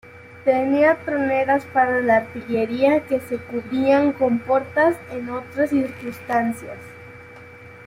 [0.45, 6.79] Tenía troneras para la artillería que se cubrían con portas en otras circunstancias.